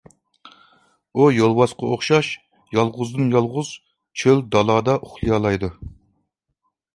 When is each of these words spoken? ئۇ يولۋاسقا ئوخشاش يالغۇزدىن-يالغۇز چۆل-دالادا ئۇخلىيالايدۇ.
ئۇ 1.17 1.25
يولۋاسقا 1.39 1.89
ئوخشاش 1.89 2.29
يالغۇزدىن-يالغۇز 2.77 3.71
چۆل-دالادا 4.23 4.97
ئۇخلىيالايدۇ. 5.05 5.71